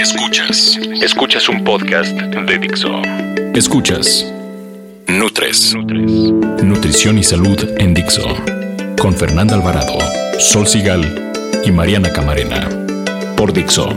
[0.00, 0.78] Escuchas.
[1.02, 3.02] Escuchas un podcast de Dixo.
[3.54, 4.32] Escuchas.
[5.06, 5.74] Nutres.
[5.74, 8.22] Nutrición y salud en Dixo.
[8.98, 9.98] Con Fernanda Alvarado,
[10.38, 11.32] Sol Sigal
[11.66, 12.66] y Mariana Camarena.
[13.36, 13.90] Por Dixo.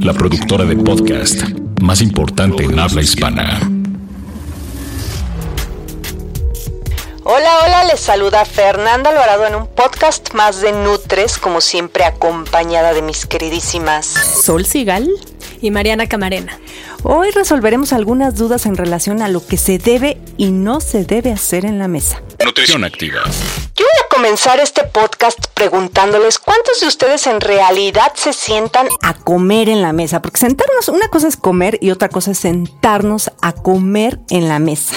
[0.00, 1.44] La productora de podcast
[1.80, 3.58] más importante en habla hispana.
[7.28, 12.94] Hola, hola, les saluda Fernanda Alvarado en un podcast más de Nutres, como siempre acompañada
[12.94, 15.10] de mis queridísimas Sol Sigal
[15.60, 16.56] y Mariana Camarena.
[17.02, 21.32] Hoy resolveremos algunas dudas en relación a lo que se debe y no se debe
[21.32, 22.22] hacer en la mesa.
[22.44, 23.24] Nutrición activa.
[23.74, 29.14] Yo voy a comenzar este podcast preguntándoles cuántos de ustedes en realidad se sientan A
[29.14, 33.32] comer en la mesa, porque sentarnos, una cosa es comer y otra cosa es sentarnos
[33.42, 34.94] a comer en la mesa.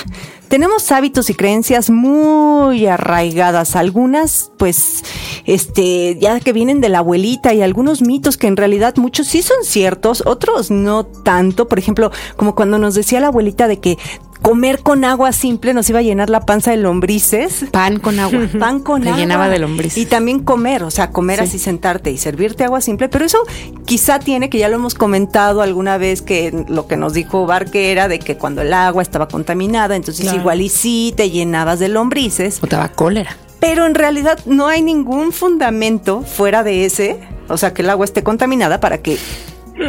[0.50, 5.04] Tenemos hábitos y creencias muy arraigadas, algunas pues
[5.46, 9.44] este ya que vienen de la abuelita y algunos mitos que en realidad muchos sí
[9.44, 14.00] son ciertos, otros no tanto, por ejemplo, como cuando nos decía la abuelita de que
[14.42, 17.66] comer con agua simple nos iba a llenar la panza de lombrices.
[17.72, 18.40] Pan con agua.
[18.60, 19.20] Pan con Te agua.
[19.20, 19.98] llenaba de lombrices.
[19.98, 21.44] Y también comer, o sea, comer Sí.
[21.46, 23.40] así sentarte y servirte agua simple, pero eso
[23.86, 27.92] quizá tiene, que ya lo hemos comentado alguna vez, que lo que nos dijo Barque
[27.92, 30.40] era de que cuando el agua estaba contaminada, entonces Claro.
[30.40, 33.36] igual y sí te llenabas de lombrices, O te daba cólera.
[33.60, 38.06] pero en realidad no hay ningún fundamento fuera de ese, o sea, que el agua
[38.06, 39.18] esté contaminada para que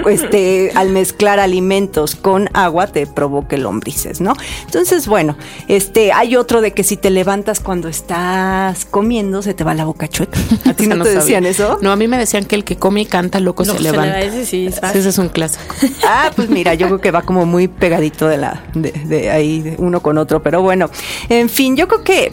[0.08, 4.34] este, al mezclar alimentos con agua te provoque lombrices, ¿no?
[4.64, 5.36] Entonces, bueno,
[5.68, 9.84] este, hay otro de que si te levantas cuando estás comiendo, se te va la
[9.84, 10.38] boca chueca.
[10.66, 11.20] ¿A ti no te sabía.
[11.20, 11.78] decían eso?
[11.82, 14.18] No, a mí me decían que el que come y canta loco se se levanta.
[14.18, 14.66] leva- ese sí.
[14.66, 15.74] Ese es un clásico.
[16.12, 19.60] Ah, pues mira, yo creo que va como muy pegadito de la, de, de ahí,
[19.62, 20.42] de uno con otro.
[20.42, 20.90] Pero bueno,
[21.28, 22.32] en fin, yo creo que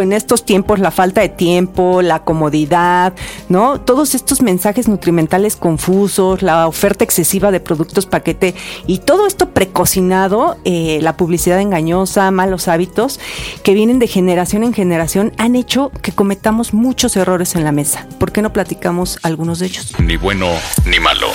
[0.00, 3.12] en estos tiempos la falta de tiempo, la comodidad,
[3.48, 3.80] ¿no?
[3.80, 8.54] Todos estos mensajes nutrimentales confusos, la oferta excesiva de productos paquete
[8.86, 13.20] y todo esto precocinado, eh, la publicidad engañosa, malos hábitos
[13.62, 18.06] que vienen de generación en generación han hecho que cometamos muchos errores en la mesa.
[18.18, 19.92] ¿Por qué no platicamos algunos de ellos?
[20.00, 20.48] Ni bueno
[20.84, 21.28] ni malo.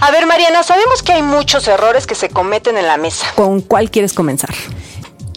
[0.00, 3.26] A ver, Mariana, sabemos que hay muchos errores que se cometen en la mesa.
[3.36, 4.50] ¿Con cuál quieres comenzar?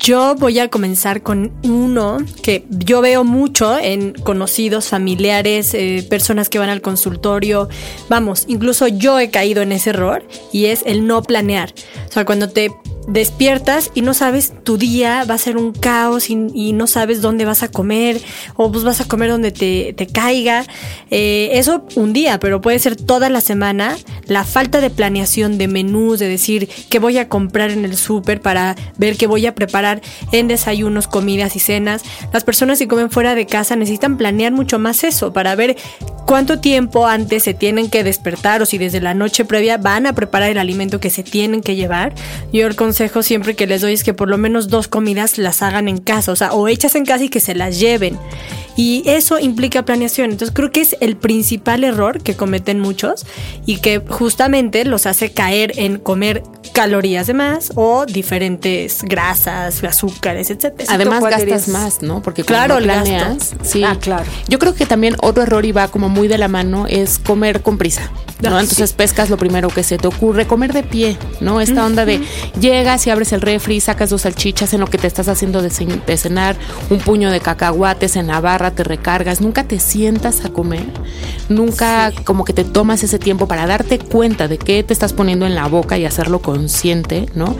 [0.06, 6.48] Yo voy a comenzar con uno que yo veo mucho en conocidos, familiares, eh, personas
[6.48, 7.70] que van al consultorio.
[8.08, 11.74] Vamos, incluso yo he caído en ese error y es el no planear.
[12.08, 12.70] O sea, cuando te
[13.08, 17.22] despiertas y no sabes tu día va a ser un caos y, y no sabes
[17.22, 18.20] dónde vas a comer
[18.56, 20.66] o pues vas a comer donde te, te caiga.
[21.12, 23.98] Eh, eso un día, pero puede ser toda la semana.
[24.28, 28.42] La falta de planeación de menús, de decir qué voy a comprar en el súper
[28.42, 29.95] para ver qué voy a preparar
[30.32, 32.04] en desayunos, comidas y cenas.
[32.34, 35.76] Las personas que comen fuera de casa necesitan planear mucho más eso para ver
[36.26, 40.14] cuánto tiempo antes se tienen que despertar o si desde la noche previa van a
[40.14, 42.14] preparar el alimento que se tienen que llevar.
[42.52, 45.62] Yo el consejo siempre que les doy es que por lo menos dos comidas las
[45.62, 48.18] hagan en casa, o sea, o hechas en casa y que se las lleven.
[48.78, 50.32] Y eso implica planeación.
[50.32, 53.26] Entonces creo que es el principal error que cometen muchos
[53.66, 56.44] y que justamente los hace caer en comer
[56.74, 60.92] calorías de más o diferentes grasas, azúcares, etcétera.
[60.94, 61.68] Además gastas eres?
[61.70, 62.22] más, ¿no?
[62.22, 63.58] Porque Claro, planeas, gasto.
[63.64, 63.84] sí.
[63.84, 64.26] Ah, claro.
[64.50, 67.62] Yo creo que también otro error y va como muy de la mano es comer
[67.62, 68.12] con prisa,
[68.42, 68.58] ¿no?
[68.58, 71.62] Ah, Entonces pescas lo primero que se te ocurre, comer de pie, ¿no?
[71.62, 72.20] Esta onda de
[72.60, 75.70] llegas y abres el refri, sacas dos salchichas en lo que te estás haciendo de,
[76.06, 76.58] de cenar,
[76.90, 80.86] un puño de cacahuates en la barra, te recargas, nunca te sientas a comer,
[81.50, 85.46] nunca como que te tomas ese tiempo para darte cuenta de qué te estás poniendo
[85.46, 87.56] en la boca y hacerlo consciente, ¿no?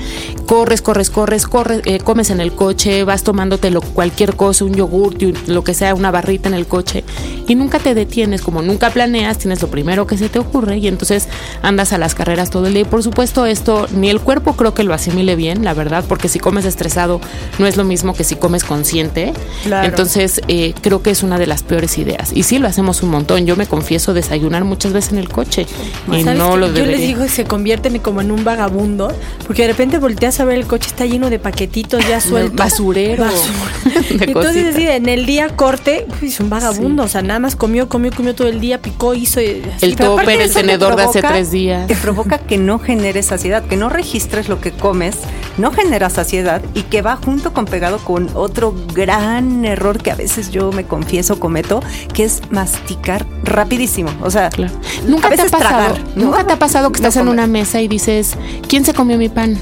[0.46, 4.74] Corres, corres, corres, corres, eh, comes en el coche, vas tomándote lo- cualquier cosa, un
[4.74, 7.04] yogurt, y un- lo que sea, una barrita en el coche
[7.48, 10.88] y nunca te detienes, como nunca planeas, tienes lo primero que se te ocurre y
[10.88, 11.28] entonces
[11.62, 12.82] andas a las carreras todo el día.
[12.82, 16.28] Y por supuesto esto ni el cuerpo creo que lo asimile bien, la verdad, porque
[16.28, 17.22] si comes estresado
[17.60, 19.34] no es lo mismo que si comes consciente.
[19.64, 19.88] Claro.
[19.88, 22.32] Entonces eh, creo que es una de las peores ideas.
[22.34, 23.46] Y sí lo hacemos un montón.
[23.46, 25.66] Yo me confieso, desayunar muchas veces en el coche.
[26.08, 26.98] Y ¿Sabes no lo Yo debería.
[26.98, 29.12] les digo que se convierten como en un vagabundo,
[29.46, 32.56] porque de repente volteas a ver el coche está lleno de paquetitos ya sueltos.
[32.56, 33.26] Basurero.
[33.26, 34.06] Basura.
[34.16, 37.90] De Entonces, así, en el día corte, es un vagabundo, o sea, nada más comió,
[37.90, 39.42] comió, comió todo el día, picó, hizo.
[39.42, 39.86] y así.
[39.86, 41.88] El topper, el te tenedor de hace tres días.
[41.88, 45.18] Te provoca que no generes saciedad, que no registres lo que comes,
[45.58, 50.16] no genera saciedad y que va junto con pegado con otro gran error que a
[50.16, 51.82] veces yo me confieso cometo,
[52.14, 53.26] que es masticar
[53.66, 54.12] rapidísimo.
[54.22, 54.74] O sea, Claro.
[55.08, 56.26] Nunca a te ha pasado, tragar, ¿no?
[56.26, 58.36] nunca te ha pasado que No estás en una mesa y dices,
[58.68, 59.58] ¿quién se comió mi pan?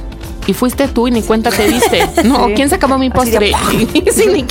[0.45, 2.05] Y fuiste tú y ni cuenta te diste.
[2.25, 2.53] No, Sí.
[2.55, 4.11] ¿quién se acabó mi Así de- postre?
[4.13, 4.41] Sí, ni,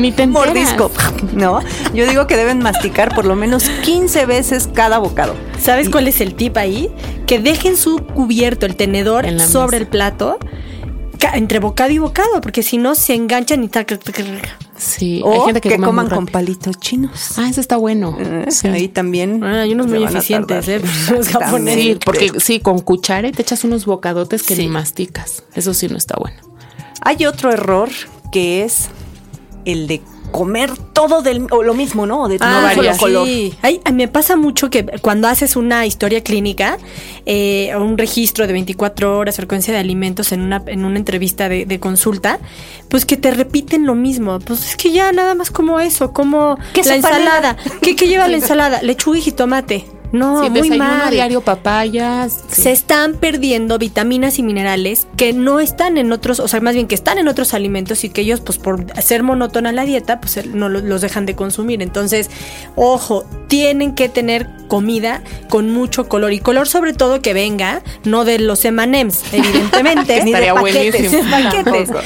[0.00, 0.28] ni te enteras.
[0.28, 0.90] mordisco,
[1.34, 1.58] ¿no?
[1.92, 5.34] Yo digo que deben masticar por lo menos 15 veces cada bocado.
[5.60, 6.88] ¿Sabes cuál es el tip ahí?
[7.26, 9.76] Que dejen su cubierto, el tenedor, sobre mesa.
[9.78, 10.38] el plato,
[11.34, 14.24] entre bocado y bocado, porque si no se enganchan y tac, tac, tac.
[14.80, 17.38] Sí, O hay gente que, que, come coman con palitos chinos.
[17.38, 18.16] Ah, eso está bueno.
[18.18, 18.68] Eh, Sí.
[18.68, 19.44] Ahí también.
[19.44, 20.66] Ah, hay unos muy eficientes.
[20.68, 20.80] ¿eh?
[21.10, 21.82] Los japoneses.
[21.84, 24.62] Sí, porque sí, con cuchara y te echas unos bocadotes que Sí.
[24.62, 25.42] ni masticas.
[25.54, 26.40] Eso sí no está bueno.
[27.02, 27.90] Hay otro error
[28.32, 28.88] que es
[29.66, 30.00] el de
[30.30, 32.28] comer todo del o lo mismo, ¿no?
[32.28, 33.26] De Ah, no solo color.
[33.26, 33.54] sí.
[33.62, 36.78] Ay, me pasa mucho que cuando haces una historia clínica,
[37.26, 41.66] eh, un registro de 24 horas, frecuencia de alimentos en una, en una entrevista de,
[41.66, 42.38] de consulta,
[42.88, 44.38] pues que te repiten lo mismo.
[44.40, 47.56] Pues es que ya nada más como eso, como la ensalada.
[47.82, 48.82] ¿Qué, qué lleva la ensalada?
[48.82, 49.84] Lechuga y jitomate.
[50.12, 51.10] No, sí, muy desayuno mal.
[51.10, 52.42] diario, papayas.
[52.50, 52.62] sí.
[52.62, 56.86] Se están perdiendo vitaminas y minerales que no están en otros, o sea, más bien
[56.88, 60.44] que están en otros alimentos y que ellos, pues por ser monótona la dieta, pues
[60.46, 61.82] no lo- los dejan de consumir.
[61.82, 62.28] Entonces,
[62.76, 68.24] ojo, tienen que tener comida con mucho color y color sobre todo que venga, no
[68.24, 71.12] de los M&M's, evidentemente, Ni de Estaría paquetes,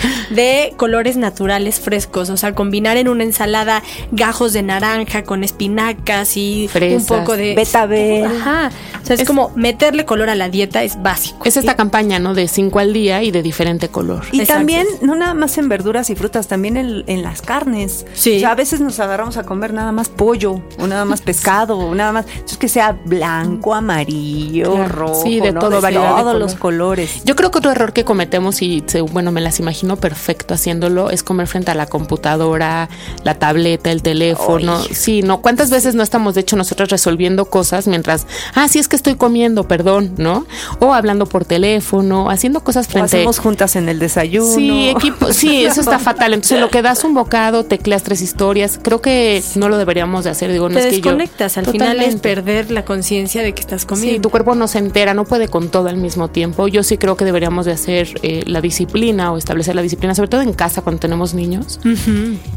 [0.31, 6.37] de colores naturales frescos, o sea, combinar en una ensalada gajos de naranja con espinacas
[6.37, 7.94] y un poco de Betabel.
[8.25, 8.71] Ajá.
[9.03, 11.45] O sea, es, Es- como meterle color a la dieta es básico.
[11.45, 12.35] Es esta campaña, ¿no?
[12.35, 14.25] De cinco al día y de diferente color.
[14.33, 14.61] Y Exacto.
[14.61, 18.07] también, no nada más en verduras y frutas, también en, en las carnes.
[18.15, 18.37] Sí.
[18.37, 21.77] O sea, a veces nos agarramos a comer nada más pollo, o nada más pescado,
[21.79, 22.27] o nada más.
[22.27, 24.89] Entonces, que sea blanco, amarillo, Claro.
[24.95, 25.23] rojo.
[25.23, 25.61] Sí, de ¿no?
[25.61, 26.41] todo, variedad de todos color.
[26.41, 27.23] los colores.
[27.25, 31.11] Yo creo que otro error que cometemos y se- bueno, me las imagino perfecto haciéndolo
[31.11, 32.89] es comer frente a la computadora,
[33.23, 34.79] la tableta, el teléfono.
[34.93, 38.89] Sí, no, ¿cuántas veces no estamos de hecho nosotros resolviendo cosas mientras, ah, sí es
[38.89, 40.47] que estoy comiendo, perdón, ¿no?
[40.81, 44.55] O hablando por teléfono, haciendo cosas O frente hacemos juntas en el desayuno.
[44.55, 46.35] Sí, equipo, sí, eso está fatal.
[46.35, 48.79] Entonces, lo que das un bocado, tecleas tres historias.
[48.83, 50.51] Creo que no lo deberíamos de hacer.
[50.53, 53.61] Digo, no Te es que yo- desconectas, al final es perder la conciencia de que
[53.61, 54.21] estás Sí, comiendo.
[54.23, 56.69] tu cuerpo no se entera, no puede con todo al mismo tiempo.
[56.69, 60.29] Yo sí creo que deberíamos de hacer eh, la disciplina o establecer la disciplina, sobre
[60.29, 61.81] todo en casa cuando tenemos niños,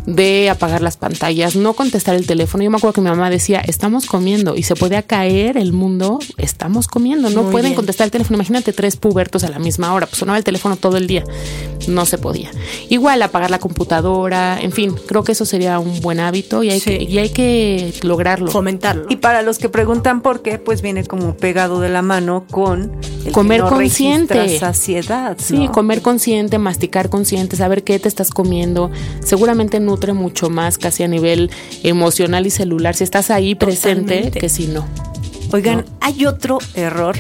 [0.06, 2.64] de apagar las pantallas, no contestar el teléfono.
[2.64, 6.20] Yo me acuerdo que mi mamá decía, estamos comiendo y se puede caer el mundo,
[6.38, 7.76] estamos comiendo, no Muy pueden bien.
[7.76, 8.36] contestar el teléfono.
[8.38, 11.24] Imagínate tres pubertos a la misma hora, pues sonaba el teléfono todo el día,
[11.88, 12.52] no se podía.
[12.90, 16.80] Igual apagar la computadora, en fin, creo que eso sería un buen hábito y hay,
[16.80, 16.98] Sí.
[16.98, 18.52] que, y hay que lograrlo.
[18.52, 19.06] Fomentarlo.
[19.10, 22.92] Y para los que preguntan por qué, pues viene como pegado de la mano con
[23.26, 24.60] el Comer que no consciente.
[24.60, 25.38] saciedad.
[25.40, 25.72] Sí, ¿no?
[25.72, 28.92] comer consciente, masticar consciente, saber qué te estás comiendo,
[29.24, 31.50] seguramente nutre mucho más casi a nivel
[31.84, 34.40] emocional y celular si estás ahí presente Totalmente.
[34.40, 34.86] que si no.
[35.52, 37.16] Oigan, hay otro error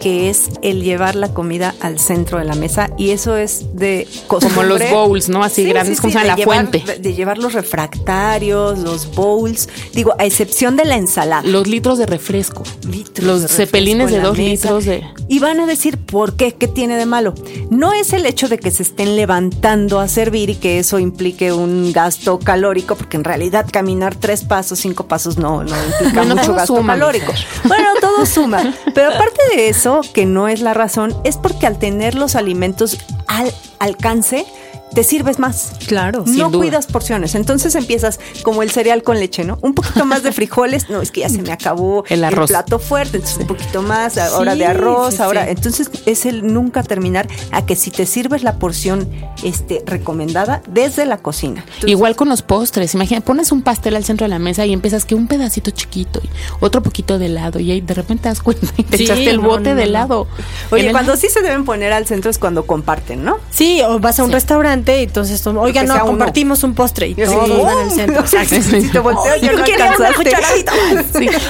[0.00, 4.08] que es el llevar la comida al centro de la mesa y eso es de
[4.28, 4.56] costumbre.
[4.56, 5.44] Como los bowls, ¿no?
[5.44, 6.98] Así grandes, como de la llevar- fuente.
[6.98, 11.42] De, llevar los refractarios, los bowls, digo, a excepción de la ensalada.
[11.46, 12.62] Los litros de refresco.
[12.90, 14.50] Litros los de refresco cepelines de dos mesa.
[14.72, 15.04] litros de...
[15.30, 16.56] Y van a decir, ¿por qué?
[16.56, 17.34] ¿Qué tiene de malo?
[17.70, 21.52] No es el hecho de que se estén levantando a servir y que eso implique
[21.52, 26.34] un gasto calórico, porque en realidad caminar tres pasos, cinco pasos no, no implica Bueno,
[26.34, 27.32] mucho gasto suma, calórico.
[27.62, 28.74] Bueno, todo suma.
[28.92, 32.98] Pero aparte de eso, que no es la razón, es porque al tener los alimentos
[33.28, 34.46] al alcance,
[34.94, 35.72] te sirves más.
[35.86, 36.24] Claro.
[36.26, 36.58] Sin no duda.
[36.58, 37.34] cuidas porciones.
[37.34, 39.58] Entonces empiezas como el cereal con leche, ¿no?
[39.62, 40.88] Un poquito más de frijoles.
[40.90, 42.48] No, es que ya se me acabó El arroz.
[42.50, 43.18] plato fuerte.
[43.18, 45.48] Entonces un poquito más, ahora Sí, de arroz, sí, ahora.
[45.50, 49.08] Entonces es el nunca terminar a que si te sirves la porción
[49.42, 51.60] este, recomendada desde la cocina.
[51.66, 54.72] Entonces, Igual con los postres, imagina, pones un pastel al centro de la mesa y
[54.72, 56.28] empiezas que un pedacito chiquito y
[56.60, 59.40] otro poquito de helado y ahí de repente te das cuenta y te echaste el
[59.42, 59.82] no, bote no, de no.
[59.82, 60.26] helado.
[60.70, 63.36] Oye, el- cuando sí se deben poner al centro es cuando comparten, ¿no?
[63.50, 66.12] Sí, o vas a un restaurante y entonces, tú, oiga, Que no, sea uno.
[66.12, 67.14] compartimos un postre y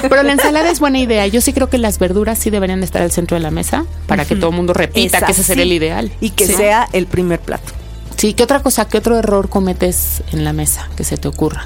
[0.09, 1.27] pero la ensalada es buena idea.
[1.27, 3.85] Yo sí creo que las verduras sí deberían de estar al centro de la mesa
[4.07, 6.11] para que todo el mundo repita que ese sería el ideal.
[6.21, 6.53] Y que Sí.
[6.53, 7.71] sea el primer plato.
[8.17, 11.65] Sí, ¿qué otra cosa, qué otro error cometes en la mesa que se te ocurra?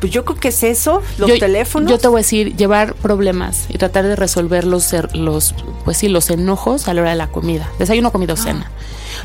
[0.00, 1.90] pues yo creo que es eso, los yo, teléfonos.
[1.90, 5.54] Yo te voy a decir, llevar problemas y tratar de resolver los, los,
[5.86, 7.70] pues sí, los enojos a la hora de la comida.
[7.78, 8.70] Desayuno, comida o cena.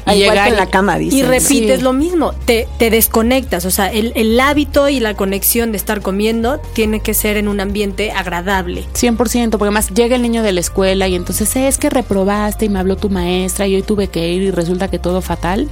[0.06, 1.00] Al igual que en la cama.
[1.00, 1.84] Y repites Sí.
[1.84, 6.02] lo mismo, te, te desconectas, o sea, el, el hábito y la conexión de estar
[6.02, 8.86] comiendo tiene que ser en un ambiente agradable.
[8.94, 12.66] 100%, porque además llega el niño de la escuela y entonces "Eh, es que reprobaste
[12.66, 15.68] y me habló tu maestra y hoy tuve que ir y resulta que todo fatal,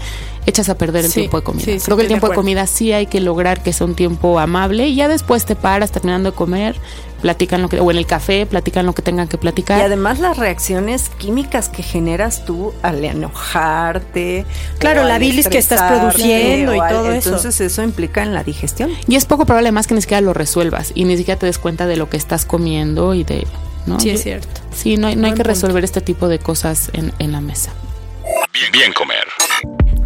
[0.48, 1.66] echas a perder el Sí, tiempo de comida.
[1.66, 3.94] sí, sí, Creo que el tiempo de, comida sí hay que lograr que sea un
[3.96, 6.76] tiempo amable y ya después te paras terminando de comer,
[7.22, 9.80] platican lo que, o en el café, platican lo que tengan que platicar.
[9.80, 14.46] Y además las reacciones químicas que generas tú al enojarte.
[14.80, 17.30] Claro, o la al bilis que estás produciendo y al- todo eso.
[17.30, 18.92] Entonces eso implica en la digestión.
[19.08, 21.58] Y es poco probable más que ni siquiera lo resuelvas y ni siquiera te des
[21.60, 23.46] cuenta de lo que estás comiendo y de...
[23.86, 24.00] ¿no?
[24.00, 24.62] Sí, Yo- es cierto.
[24.76, 25.50] Sí, no hay, no hay que punto.
[25.50, 27.72] resolver este tipo de cosas en, en la mesa.
[28.54, 29.27] Bien, bien comer.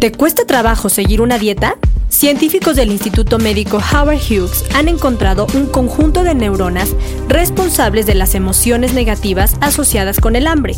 [0.02, 1.76] ¿Te cuesta trabajo seguir una dieta?
[2.08, 6.88] Científicos del Instituto Médico Howard Hughes han encontrado un conjunto de neuronas
[7.28, 10.74] responsables de las emociones negativas asociadas con el hambre.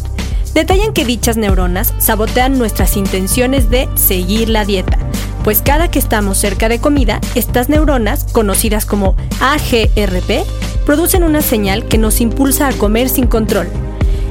[0.52, 4.99] Detallan que dichas neuronas sabotean nuestras intenciones de seguir la dieta,
[5.43, 10.45] pues cada que estamos cerca de comida, estas neuronas, conocidas como AGRP,
[10.85, 13.69] producen una señal que nos impulsa a comer sin control.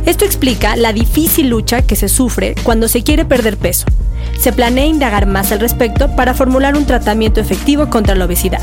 [0.06, 3.88] Esto explica la difícil lucha que se sufre cuando se quiere perder peso.
[4.38, 8.62] Se planea indagar más al respecto para formular un tratamiento efectivo contra la obesidad.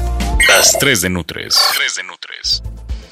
[0.49, 1.59] Las 3 de Nutres.
[1.77, 2.63] 3 de Nutres.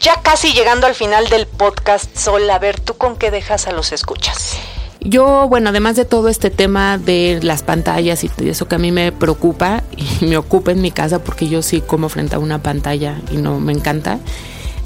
[0.00, 3.72] Ya casi llegando al final del podcast, Sol, a ver, ¿tú con qué dejas a
[3.72, 4.56] los escuchas?
[5.00, 8.78] Yo, bueno, además de todo este tema de las pantallas y de eso que a
[8.78, 12.38] mí me preocupa y me ocupa en mi casa porque yo sí como frente a
[12.38, 14.18] una pantalla y no me encanta.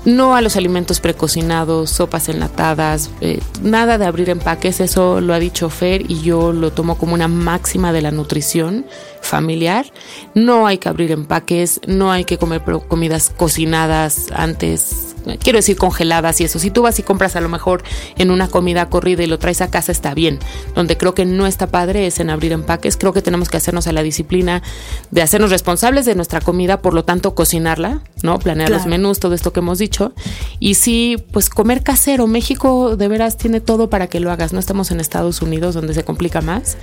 [0.04, 5.38] No a los alimentos precocinados, sopas enlatadas, eh, nada de abrir empaques, eso lo ha
[5.38, 8.85] dicho Fer y yo lo tomo como una máxima de la nutrición
[9.21, 9.87] familiar.
[10.35, 15.12] No hay que abrir empaques, no hay que comer comidas cocinadas antes,
[15.43, 16.59] quiero decir congeladas y eso.
[16.59, 17.83] Si tú vas y compras a lo mejor
[18.19, 20.38] en una comida corrida y lo traes a casa está bien.
[20.75, 22.97] Donde creo que no está padre es en abrir empaques.
[22.97, 24.62] Creo que tenemos que hacernos a la disciplina
[25.11, 28.38] de hacernos responsables de nuestra comida, por lo tanto cocinarla, ¿no?
[28.38, 30.12] Planear los menús, todo esto que hemos dicho.
[30.59, 32.26] Y sí, pues comer casero.
[32.26, 34.52] México de veras tiene todo para que lo hagas.
[34.52, 36.76] No estamos en Estados Unidos donde se complica más.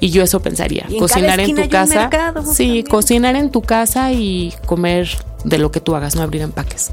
[0.00, 0.86] Y yo eso pensaría.
[0.88, 2.00] En Cocinar en tu casa.
[2.00, 2.86] mercado sí, también.
[2.86, 5.08] cocinar en tu casa y comer
[5.44, 6.90] de lo que tú hagas, no abrir empaques.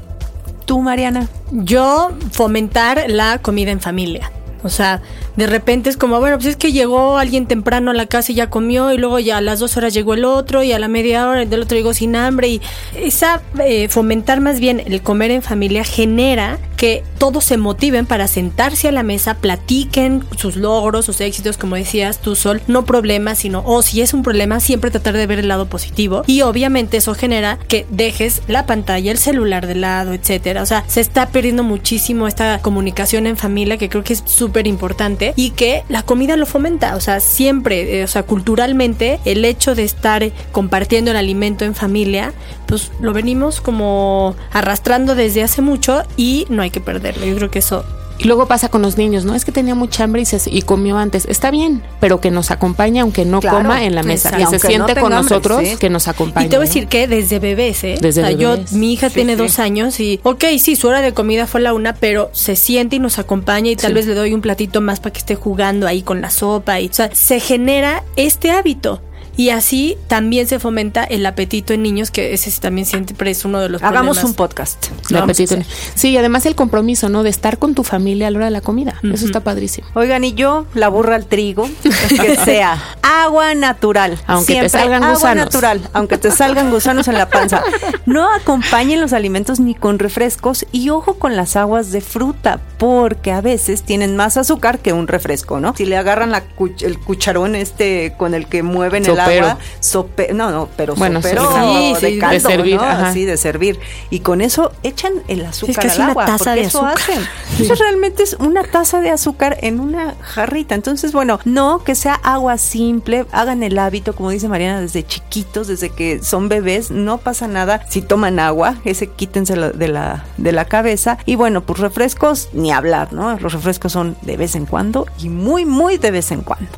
[0.64, 1.28] Tú, Mariana.
[1.50, 4.30] Yo fomentar la comida en familia.
[4.62, 5.00] O sea,
[5.36, 8.36] de repente es como, bueno, pues es que llegó alguien temprano a la casa y
[8.36, 10.88] ya comió y luego ya a las dos horas llegó el otro y a la
[10.88, 12.60] media hora el del otro llegó sin hambre y
[12.94, 18.26] esa eh, fomentar más bien el comer en familia genera que todos se motiven para
[18.26, 23.38] sentarse a la mesa, platiquen sus logros, sus éxitos, como decías tú, Sol, no problemas,
[23.38, 26.96] sino, o si es un problema, siempre tratar de ver el lado positivo y obviamente
[26.96, 30.62] eso genera que dejes la pantalla, el celular de lado, etcétera.
[30.62, 34.51] O sea, se está perdiendo muchísimo esta comunicación en familia que creo que es súper
[34.66, 36.96] importante y que la comida lo fomenta.
[36.96, 41.74] O sea, siempre, eh, o sea, culturalmente, el hecho de estar compartiendo el alimento en
[41.74, 42.32] familia,
[42.66, 47.26] pues lo venimos como arrastrando desde hace mucho y no hay que perderlo.
[47.26, 47.84] Yo creo que eso
[48.18, 49.34] Y luego pasa con los niños, ¿no?
[49.34, 51.26] Es que tenía mucha hambre y, se, y comió antes.
[51.26, 54.28] Está bien, pero que nos acompañe aunque no Claro, coma en la mesa.
[54.30, 54.50] exacto.
[54.52, 55.76] Que se siente no con hambre, nosotros, sí.
[55.76, 56.46] que nos acompañe.
[56.46, 56.74] Y te voy a ¿no?
[56.74, 57.96] decir que desde bebés, ¿eh?
[58.00, 58.70] Desde o sea, bebés.
[58.70, 59.38] yo, mi hija Sí, tiene sí.
[59.38, 62.96] dos años y, ok, sí, su hora de comida fue la una, pero se siente
[62.96, 65.86] y nos acompaña y tal vez le doy un platito más para que esté jugando
[65.86, 66.78] ahí con la sopa.
[66.80, 69.00] Y, o sea, se genera este hábito.
[69.36, 73.44] Y así también se fomenta el apetito en niños, que ese sí también siempre es
[73.44, 74.24] uno de los Hagamos problemas.
[74.24, 74.86] un podcast.
[75.10, 75.56] El apetito.
[75.94, 77.22] Sí, y además el compromiso, ¿no?
[77.22, 78.94] De estar con tu familia a la hora de la comida.
[79.02, 79.86] Eso está padrísimo.
[79.94, 81.68] Oigan, y yo, la burra al trigo,
[82.08, 84.18] que sea agua natural.
[84.26, 85.44] Aunque te Siempre salgan agua gusanos.
[85.46, 87.62] natural, aunque te salgan gusanos en la panza.
[88.06, 93.32] No acompañen los alimentos ni con refrescos y ojo con las aguas de fruta, porque
[93.32, 95.74] a veces tienen más azúcar que un refresco, ¿no?
[95.76, 99.46] Si le agarran la cuch- el cucharón este con el que mueven el Sopero.
[99.46, 102.82] agua, sope- no, no, pero Bueno, sopero sí, de sí, de caldo, servir, ¿no?
[102.82, 103.08] ajá.
[103.08, 103.78] Así de servir.
[104.10, 107.16] Y con eso echan el azúcar casi al una agua, taza de eso azúcar.
[107.16, 107.28] hacen.
[107.62, 110.74] Eso realmente es una taza de azúcar en una jarrita.
[110.74, 115.68] Entonces, bueno, no que sea agua simple, hagan el hábito, como dice Mariana, desde chiquitos,
[115.68, 120.52] desde que son bebés, no pasa nada si toman agua, ese quítenselo de la, de
[120.52, 121.18] la cabeza.
[121.26, 123.38] Y bueno, pues refrescos, ni hablar, ¿no?
[123.38, 126.70] Los refrescos son de vez en cuando y muy, muy de vez en cuando.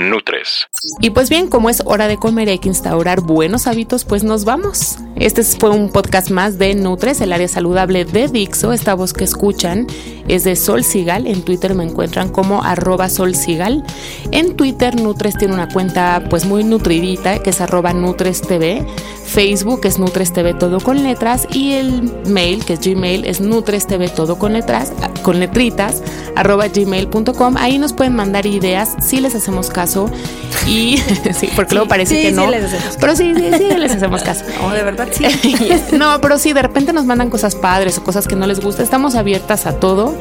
[0.00, 0.68] Nutres.
[1.00, 4.24] Y pues bien, como es hora de comer y hay que instaurar buenos hábitos, pues
[4.24, 4.98] nos vamos.
[5.16, 9.24] Este fue un podcast más de Nutres, el área saludable de Dixo, esta voz que
[9.24, 9.86] escuchan
[10.28, 11.26] es de Sol Sigal.
[11.26, 13.84] En Twitter me encuentran como arroba Sol Sigal.
[14.30, 18.84] En Twitter Nutres tiene una cuenta pues muy nutridita que es arroba Nutres TV.
[19.24, 23.86] Facebook es Nutres TV todo con letras y el mail que es Gmail es Nutres
[23.86, 26.02] TV todo con letras, con letritas,
[26.36, 27.56] arroba gmail.com.
[27.56, 29.81] Ahí nos pueden mandar ideas si les hacemos caso
[30.66, 30.98] y
[31.34, 32.46] sí, porque luego parece que no.
[33.00, 34.44] pero sí, sí, sí, les hacemos caso.
[34.62, 35.24] No, de verdad sí.
[35.92, 38.82] no, pero sí, de repente nos mandan cosas padres o cosas que no les gusta.
[38.82, 40.14] Estamos abiertas a todo.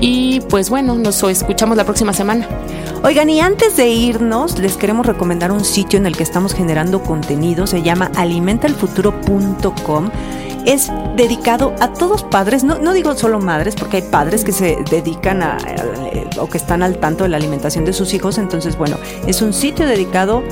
[0.00, 2.46] Y pues bueno, nos escuchamos la próxima semana.
[3.02, 7.02] Oigan, y antes de irnos, les queremos recomendar un sitio en el que estamos generando
[7.02, 7.66] contenido.
[7.66, 10.10] Se llama alimentalfuturo.com
[10.68, 15.42] es dedicado a todos padres, no, digo solo madres, porque hay padres que se dedican
[15.42, 18.98] a, a, o que están al tanto de la alimentación de sus hijos, entonces bueno,
[19.26, 20.44] es un sitio dedicado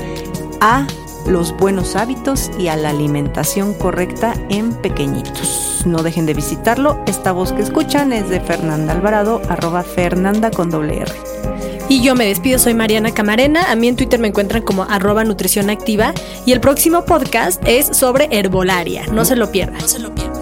[0.62, 0.87] a
[1.26, 5.82] los buenos hábitos y a la alimentación correcta en pequeñitos.
[5.85, 6.99] No dejen de visitarlo.
[7.06, 11.12] Esta voz que escuchan es de Fernanda Alvarado, arroba Fernanda con doble R.
[11.88, 13.71] Y yo me despido, soy Mariana Camarena.
[13.71, 16.12] A mí en Twitter me encuentran como arroba nutrición activa.
[16.45, 19.07] Y el próximo podcast es sobre herbolaria.
[19.07, 19.81] No se lo pierdan.
[19.81, 20.37] No se lo pierdan.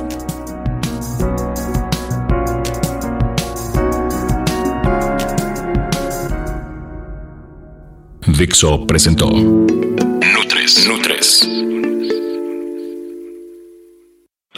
[8.27, 10.89] Dixo presentó Nutres.
[10.89, 11.49] Nutres.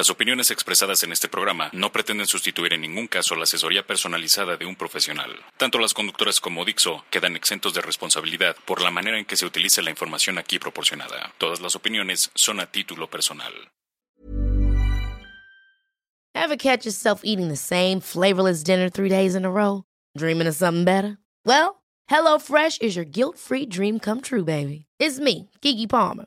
[0.07, 4.57] Las opiniones expresadas en este programa no pretenden sustituir en ningún caso la asesoría personalizada
[4.57, 5.33] de un profesional.
[5.57, 9.47] Tanto las conductoras como Dixo quedan exentos de responsabilidad por la manera en que se
[9.47, 11.35] utilice la información aquí proporcionada.
[11.39, 13.53] Todas las opiniones son a título personal.
[16.37, 19.83] Ever catch yourself eating the same flavorless dinner three days in a row?
[20.17, 21.19] Dreaming of something better?
[21.45, 24.87] Well, HelloFresh is your guilt-free dream come true, baby.
[25.01, 26.27] It's me, Kiki Palmer.